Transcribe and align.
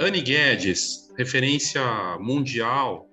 Annie 0.00 0.22
Guedes, 0.22 1.12
referência 1.18 1.82
mundial 2.18 3.06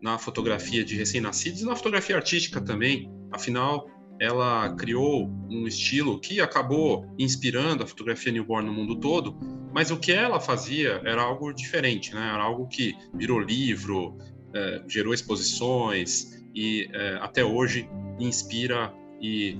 na 0.00 0.18
fotografia 0.18 0.84
de 0.84 0.94
recém-nascidos 0.94 1.62
e 1.62 1.64
na 1.64 1.74
fotografia 1.74 2.14
artística 2.14 2.60
também. 2.60 3.10
Afinal, 3.32 3.90
ela 4.20 4.72
criou 4.76 5.28
um 5.50 5.66
estilo 5.66 6.20
que 6.20 6.40
acabou 6.40 7.04
inspirando 7.18 7.82
a 7.82 7.86
fotografia 7.88 8.30
newborn 8.30 8.68
no 8.68 8.72
mundo 8.72 8.94
todo, 9.00 9.36
mas 9.74 9.90
o 9.90 9.96
que 9.96 10.12
ela 10.12 10.38
fazia 10.38 11.02
era 11.04 11.22
algo 11.22 11.52
diferente, 11.52 12.14
né? 12.14 12.30
Era 12.32 12.44
algo 12.44 12.68
que 12.68 12.94
virou 13.14 13.40
livro, 13.40 14.16
é, 14.54 14.80
gerou 14.86 15.12
exposições 15.12 16.40
e 16.54 16.88
é, 16.92 17.18
até 17.20 17.44
hoje 17.44 17.90
inspira 18.16 18.94
e 19.20 19.58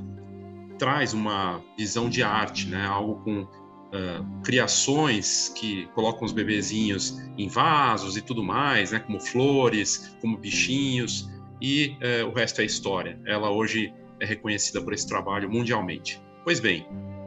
traz 0.79 1.12
uma 1.12 1.60
visão 1.76 2.08
de 2.08 2.22
arte, 2.22 2.68
né? 2.68 2.86
Algo 2.86 3.20
com 3.24 3.48
uh, 3.89 4.42
criações 4.42 5.52
que 5.55 5.87
colocam 5.95 6.24
os 6.24 6.33
bebezinhos 6.33 7.19
em 7.37 7.48
vasos 7.48 8.16
e 8.16 8.23
tudo 8.23 8.42
mais, 8.42 8.92
né? 8.92 8.98
Como 9.01 9.20
flores, 9.20 10.16
como 10.20 10.37
bichinhos 10.37 11.29
e 11.60 11.96
uh, 12.23 12.29
o 12.29 12.32
resto 12.32 12.60
é 12.60 12.65
história. 12.65 13.20
Ela 13.27 13.51
hoje 13.51 13.93
é 14.20 14.27
reconhecida 14.27 14.80
por 14.82 14.93
esse 14.93 15.06
trabalho 15.06 15.51
mundialmente. 15.51 16.20
Pois 16.45 16.60
bem, 16.60 16.87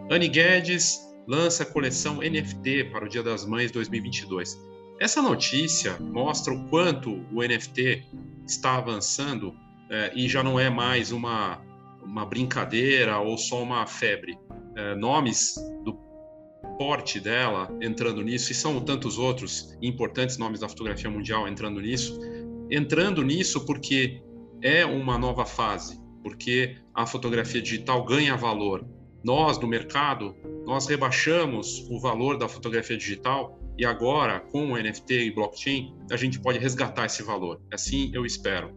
Anne 0.10 0.28
Guedes 0.28 1.00
lança 1.28 1.64
a 1.64 1.66
coleção 1.66 2.18
NFT 2.18 2.86
para 2.86 3.05
o 3.05 3.10
Dia 3.10 3.24
das 3.24 3.46
Mães 3.46 3.72
2022. 3.72 4.60
Essa 5.00 5.22
notícia 5.22 5.98
mostra 6.00 6.54
o 6.54 6.68
quanto 6.68 7.26
o 7.32 7.41
NFT 7.41 8.05
está 8.46 8.78
avançando 8.78 9.55
e 10.14 10.28
já 10.28 10.44
não 10.44 10.60
é 10.60 10.70
mais 10.70 11.12
uma, 11.12 11.62
uma 12.04 12.26
brincadeira 12.26 13.20
ou 13.20 13.38
só 13.38 13.64
uma 13.64 13.86
febre. 13.88 14.38
Nomes 14.98 15.55
porte 16.78 17.20
dela 17.20 17.70
entrando 17.82 18.22
nisso, 18.22 18.52
e 18.52 18.56
são 18.56 18.80
tantos 18.82 19.18
outros 19.18 19.77
importantes 19.82 20.38
nomes 20.38 20.60
da 20.60 20.70
fotografia 20.70 21.10
mundial 21.10 21.48
entrando 21.48 21.80
nisso, 21.80 22.20
entrando 22.70 23.24
nisso 23.24 23.66
porque 23.66 24.22
é 24.62 24.85
uma 24.85 25.18
nova 25.18 25.46
fase, 25.46 26.00
porque 26.24 26.77
a 26.94 27.05
fotografia 27.05 27.62
digital 27.62 28.04
ganha 28.04 28.35
valor. 28.35 28.85
Nós, 29.24 29.60
no 29.60 29.68
mercado, 29.68 30.35
nós 30.66 30.88
rebaixamos 30.88 31.88
o 31.90 32.00
valor 32.00 32.38
da 32.38 32.48
fotografia 32.48 32.98
digital 32.98 33.60
e 33.78 33.85
agora, 33.85 34.40
com 34.40 34.72
o 34.72 34.78
NFT 34.78 35.28
e 35.28 35.32
blockchain, 35.32 35.96
a 36.12 36.18
gente 36.18 36.40
pode 36.40 36.60
resgatar 36.60 37.05
esse 37.05 37.24
valor. 37.24 37.62
Assim 37.72 38.12
eu 38.13 38.26
espero. 38.26 38.76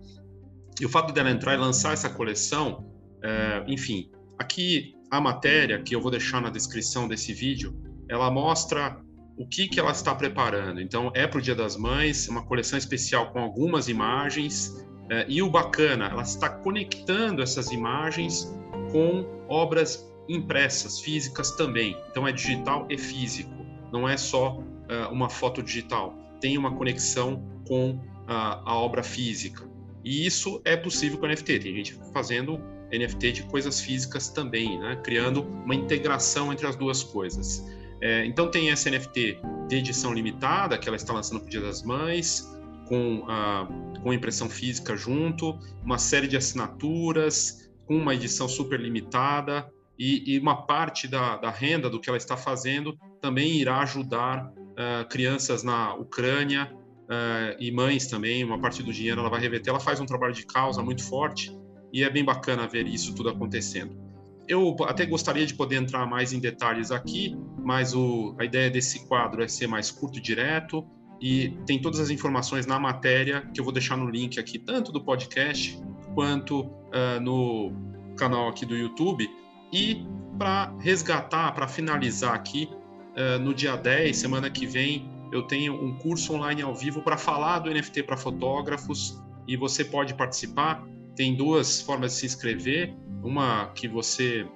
E 0.80 0.84
o 0.84 0.88
fato 0.88 1.12
dela 1.12 1.30
entrar 1.30 1.54
e 1.54 1.56
lançar 1.56 1.92
essa 1.92 2.08
coleção, 2.08 2.90
é, 3.22 3.64
enfim, 3.68 4.10
aqui 4.38 4.94
a 5.10 5.20
matéria 5.20 5.80
que 5.80 5.94
eu 5.94 6.00
vou 6.00 6.10
deixar 6.10 6.40
na 6.40 6.50
descrição 6.50 7.06
desse 7.06 7.32
vídeo, 7.32 7.74
ela 8.08 8.30
mostra 8.30 9.00
o 9.36 9.46
que, 9.46 9.68
que 9.68 9.80
ela 9.80 9.90
está 9.90 10.14
preparando. 10.14 10.80
Então, 10.80 11.10
é 11.14 11.26
para 11.26 11.38
o 11.38 11.42
Dia 11.42 11.54
das 11.54 11.76
Mães, 11.76 12.28
uma 12.28 12.44
coleção 12.44 12.78
especial 12.78 13.32
com 13.32 13.40
algumas 13.40 13.88
imagens, 13.88 14.84
é, 15.10 15.26
e 15.28 15.42
o 15.42 15.50
bacana, 15.50 16.06
ela 16.06 16.22
está 16.22 16.48
conectando 16.48 17.42
essas 17.42 17.70
imagens 17.70 18.54
com 18.90 19.26
obras 19.48 20.08
impressas, 20.28 21.00
físicas 21.00 21.50
também. 21.52 21.96
Então 22.10 22.26
é 22.26 22.32
digital 22.32 22.86
e 22.90 22.96
físico, 22.96 23.52
não 23.92 24.08
é 24.08 24.16
só 24.16 24.58
uh, 24.58 25.12
uma 25.12 25.28
foto 25.28 25.62
digital. 25.62 26.14
Tem 26.40 26.56
uma 26.56 26.74
conexão 26.74 27.42
com 27.66 27.90
uh, 27.90 28.00
a 28.26 28.74
obra 28.76 29.02
física. 29.02 29.68
E 30.02 30.26
isso 30.26 30.60
é 30.64 30.76
possível 30.76 31.18
com 31.18 31.26
NFT. 31.26 31.58
Tem 31.60 31.74
gente 31.74 31.98
fazendo 32.12 32.58
NFT 32.92 33.32
de 33.32 33.42
coisas 33.44 33.80
físicas 33.80 34.28
também, 34.28 34.78
né? 34.78 35.00
criando 35.02 35.42
uma 35.42 35.74
integração 35.74 36.52
entre 36.52 36.66
as 36.66 36.76
duas 36.76 37.02
coisas. 37.02 37.64
É, 38.04 38.22
então 38.26 38.50
tem 38.50 38.70
essa 38.70 38.90
NFT 38.90 39.40
de 39.66 39.76
edição 39.76 40.12
limitada, 40.12 40.76
que 40.76 40.86
ela 40.86 40.96
está 40.96 41.14
lançando 41.14 41.40
para 41.40 41.46
o 41.46 41.50
Dia 41.50 41.62
das 41.62 41.82
Mães, 41.82 42.54
com 42.86 43.24
a 43.26 43.66
com 44.02 44.12
impressão 44.12 44.50
física 44.50 44.94
junto, 44.94 45.58
uma 45.82 45.96
série 45.96 46.28
de 46.28 46.36
assinaturas, 46.36 47.70
com 47.86 47.96
uma 47.96 48.14
edição 48.14 48.46
super 48.46 48.78
limitada, 48.78 49.66
e, 49.98 50.34
e 50.34 50.38
uma 50.38 50.66
parte 50.66 51.08
da, 51.08 51.38
da, 51.38 51.48
renda 51.48 51.88
do 51.88 51.98
que 51.98 52.10
ela 52.10 52.18
está 52.18 52.36
fazendo 52.36 52.98
também 53.22 53.56
irá 53.56 53.78
ajudar 53.80 54.52
uh, 54.52 55.08
crianças 55.08 55.62
na 55.62 55.94
Ucrânia 55.94 56.70
uh, 56.74 57.56
e 57.58 57.72
mães 57.72 58.06
também. 58.06 58.44
Uma 58.44 58.60
parte 58.60 58.82
do 58.82 58.92
dinheiro 58.92 59.20
ela 59.20 59.30
vai 59.30 59.40
reverter. 59.40 59.70
Ela 59.70 59.80
faz 59.80 59.98
um 59.98 60.04
trabalho 60.04 60.34
de 60.34 60.44
causa 60.44 60.82
muito 60.82 61.02
forte 61.02 61.56
e 61.90 62.02
é 62.02 62.10
bem 62.10 62.24
bacana 62.24 62.66
ver 62.66 62.86
isso 62.86 63.14
tudo 63.14 63.30
acontecendo. 63.30 64.03
Eu 64.46 64.76
até 64.82 65.06
gostaria 65.06 65.46
de 65.46 65.54
poder 65.54 65.76
entrar 65.76 66.06
mais 66.06 66.32
em 66.32 66.38
detalhes 66.38 66.90
aqui, 66.90 67.36
mas 67.58 67.94
o, 67.94 68.34
a 68.38 68.44
ideia 68.44 68.70
desse 68.70 69.06
quadro 69.06 69.42
é 69.42 69.48
ser 69.48 69.66
mais 69.66 69.90
curto 69.90 70.18
e 70.18 70.20
direto 70.20 70.86
e 71.20 71.56
tem 71.66 71.80
todas 71.80 72.00
as 72.00 72.10
informações 72.10 72.66
na 72.66 72.78
matéria 72.78 73.48
que 73.52 73.60
eu 73.60 73.64
vou 73.64 73.72
deixar 73.72 73.96
no 73.96 74.08
link 74.10 74.38
aqui, 74.38 74.58
tanto 74.58 74.92
do 74.92 75.02
podcast 75.02 75.80
quanto 76.14 76.60
uh, 76.60 77.20
no 77.20 77.72
canal 78.16 78.48
aqui 78.48 78.66
do 78.66 78.76
YouTube. 78.76 79.28
E 79.72 80.06
para 80.38 80.74
resgatar, 80.80 81.52
para 81.52 81.66
finalizar 81.66 82.34
aqui, 82.34 82.68
uh, 83.16 83.38
no 83.38 83.54
dia 83.54 83.76
10, 83.76 84.16
semana 84.16 84.50
que 84.50 84.66
vem, 84.66 85.10
eu 85.32 85.42
tenho 85.42 85.74
um 85.74 85.96
curso 85.96 86.34
online 86.34 86.62
ao 86.62 86.74
vivo 86.74 87.02
para 87.02 87.16
falar 87.16 87.60
do 87.60 87.70
NFT 87.70 88.02
para 88.02 88.16
fotógrafos 88.16 89.20
e 89.48 89.56
você 89.56 89.84
pode 89.84 90.14
participar. 90.14 90.84
Tem 91.16 91.34
duas 91.34 91.80
formas 91.80 92.12
de 92.12 92.18
se 92.18 92.26
inscrever: 92.26 92.94
uma 93.22 93.66
que 93.74 93.88
você 93.88 94.46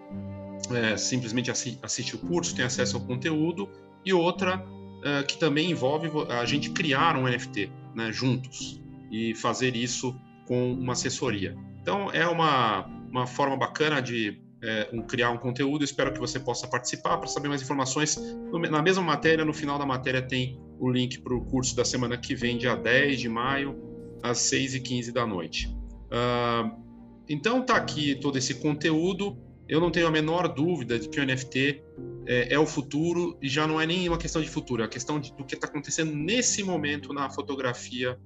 é, 0.75 0.97
simplesmente 0.97 1.51
assiste 1.51 2.17
o 2.17 2.19
curso, 2.19 2.55
tem 2.55 2.65
acesso 2.65 2.97
ao 2.97 3.03
conteúdo, 3.03 3.69
e 4.05 4.13
outra 4.13 4.59
uh, 4.59 5.27
que 5.27 5.39
também 5.39 5.71
envolve 5.71 6.11
a 6.29 6.45
gente 6.45 6.71
criar 6.71 7.17
um 7.17 7.29
NFT 7.29 7.71
né, 7.95 8.13
juntos 8.13 8.81
e 9.11 9.35
fazer 9.35 9.77
isso 9.77 10.15
com 10.47 10.73
uma 10.73 10.93
assessoria. 10.93 11.57
Então, 11.81 12.11
é 12.11 12.27
uma, 12.27 12.87
uma 13.11 13.27
forma 13.27 13.57
bacana 13.57 14.01
de 14.01 14.41
é, 14.63 14.89
um, 14.93 15.03
criar 15.03 15.31
um 15.31 15.39
conteúdo. 15.39 15.85
Espero 15.85 16.13
que 16.13 16.19
você 16.19 16.39
possa 16.41 16.67
participar. 16.67 17.17
Para 17.19 17.29
saber 17.29 17.49
mais 17.49 17.63
informações, 17.63 18.17
no, 18.17 18.59
na 18.59 18.83
mesma 18.83 19.03
matéria, 19.03 19.45
no 19.45 19.53
final 19.53 19.79
da 19.79 19.87
matéria, 19.87 20.21
tem 20.21 20.59
o 20.79 20.91
link 20.91 21.21
para 21.21 21.35
o 21.35 21.45
curso 21.45 21.75
da 21.77 21.85
semana 21.85 22.17
que 22.17 22.35
vem, 22.35 22.59
dia 22.59 22.75
10 22.75 23.21
de 23.21 23.29
maio, 23.29 23.77
às 24.23 24.39
6h15 24.39 25.13
da 25.13 25.27
noite. 25.27 25.75
Uh, 26.09 26.89
então, 27.29 27.63
tá 27.63 27.77
aqui 27.77 28.15
todo 28.15 28.39
esse 28.39 28.55
conteúdo. 28.55 29.39
Eu 29.69 29.81
não 29.81 29.91
tenho 29.91 30.07
a 30.07 30.11
menor 30.11 30.49
dúvida 30.49 30.99
de 30.99 31.09
que 31.09 31.21
o 31.21 31.25
NFT 31.25 31.83
é, 32.27 32.55
é, 32.55 32.59
o 32.59 32.67
futuro 32.67 33.39
e 33.41 33.49
já 33.49 33.67
não 33.67 33.81
é 33.81 33.87
nem 33.87 34.09
uma 34.09 34.19
questão 34.19 34.41
de 34.41 34.49
futuro, 34.49 34.83
é 34.83 34.85
a 34.85 34.89
questão 34.89 35.19
de, 35.19 35.35
do 35.35 35.45
que 35.45 35.55
está 35.55 35.67
acontecendo 35.67 36.15
nesse 36.15 36.63
momento 36.63 37.13
na 37.13 37.31
fotografia 37.31 38.19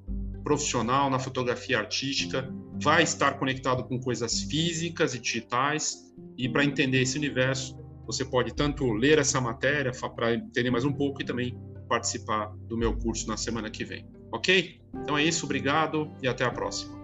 profissional, 0.42 1.08
na 1.08 1.18
fotografia 1.18 1.78
artística, 1.78 2.52
vai 2.82 3.02
estar 3.02 3.38
conectado 3.38 3.84
com 3.84 4.00
coisas 4.00 4.40
físicas 4.42 5.14
e 5.14 5.20
digitais. 5.20 6.12
E 6.36 6.48
para 6.48 6.64
entender 6.64 7.00
esse 7.00 7.16
universo, 7.16 7.78
você 8.04 8.24
pode 8.24 8.54
tanto 8.54 8.90
ler 8.92 9.18
essa 9.18 9.40
matéria 9.40 9.92
para 10.14 10.34
entender 10.34 10.70
mais 10.70 10.84
um 10.84 10.92
pouco 10.92 11.22
e 11.22 11.24
também 11.24 11.56
participar 11.88 12.52
do 12.68 12.76
meu 12.76 12.96
curso 12.96 13.28
na 13.28 13.36
semana 13.36 13.70
que 13.70 13.84
vem. 13.84 14.04
Ok? 14.32 14.80
Então 14.94 15.16
é 15.16 15.24
isso, 15.24 15.44
obrigado 15.44 16.10
e 16.20 16.26
até 16.26 16.44
a 16.44 16.50
próxima. 16.50 17.01